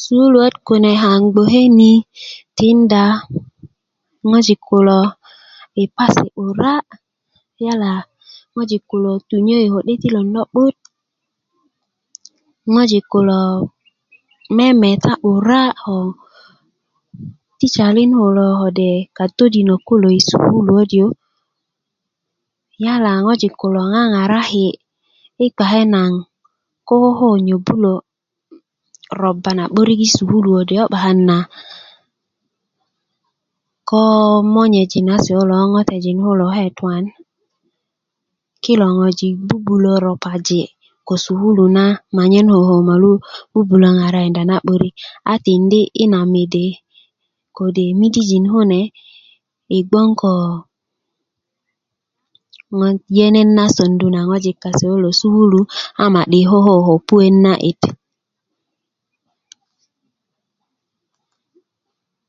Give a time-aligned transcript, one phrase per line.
[0.00, 1.90] sukuluwöt kune kaŋ gboke ni
[2.56, 3.02] tiinda
[4.30, 4.98] ŋojik kulo
[5.76, 6.74] yi pasi 'bura
[7.64, 7.92] yala
[8.54, 10.76] ŋojik kulo tunyöyi ko 'dötilön lo'but
[12.74, 13.38] ŋojik kulo
[14.56, 15.96] memeta 'bura ko
[17.58, 21.06] tisalin kulo ko de katodinök kulu yi sukuluwöt yu
[22.84, 24.66] yala ŋojik kulo ŋaŋaraki
[25.38, 26.10] yi kpake naŋ
[26.88, 27.92] ko ko nyobulö
[29.20, 31.38] roba na 'börik yi sukuluwön yu ko 'bakan na
[33.88, 34.00] ko
[34.54, 37.04] monyejin kase kulo ko ŋotejin kulo ko ke tuwan
[38.62, 40.60] kilo ŋojik bubulö ropaji
[41.06, 41.84] ko sukulu na
[42.16, 42.58] manyen ko
[43.52, 44.94] bubulö ŋarakinda na 'börik
[45.32, 46.66] a tindi yi na mede
[47.56, 48.80] kune
[49.70, 50.32] yi gboŋ ko
[53.16, 55.60] yenet na sondu na ŋojik kulo yi sukulu
[56.02, 57.82] a ma'di ko ko ko puwet na 'dit